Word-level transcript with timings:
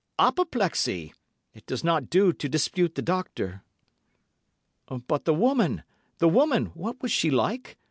Apoplexy. 0.17 1.13
It 1.53 1.67
does 1.67 1.83
not 1.83 2.09
do 2.09 2.33
to 2.33 2.49
dispute 2.49 2.95
the 2.95 3.03
doctor.' 3.03 3.61
"'But 4.89 5.25
the 5.25 5.33
woman—the 5.35 6.27
woman? 6.27 6.65
What 6.73 6.99
was 7.03 7.11
she 7.11 7.29
like? 7.29 7.77